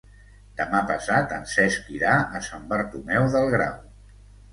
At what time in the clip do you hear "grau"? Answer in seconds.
3.57-3.77